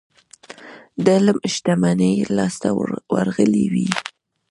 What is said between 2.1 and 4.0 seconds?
يې لاسته ورغلې وي.